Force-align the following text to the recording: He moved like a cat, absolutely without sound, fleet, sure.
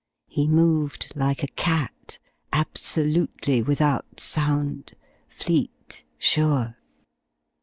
He 0.27 0.47
moved 0.47 1.13
like 1.15 1.43
a 1.43 1.47
cat, 1.47 2.17
absolutely 2.51 3.61
without 3.61 4.19
sound, 4.19 4.95
fleet, 5.29 6.03
sure. 6.17 6.75